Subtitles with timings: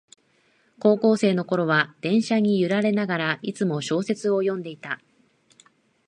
[0.79, 4.99] 高校生のころは電車に揺られながら、いつも小説を読んでいた